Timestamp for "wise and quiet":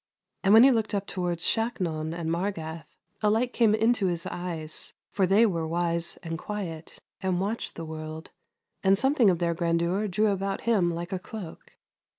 5.67-6.97